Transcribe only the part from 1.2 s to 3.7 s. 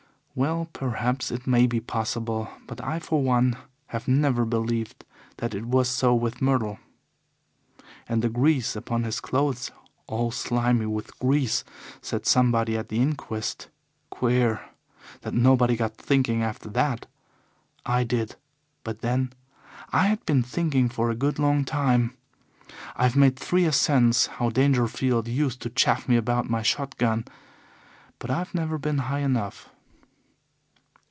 it may be possible, but I, for one,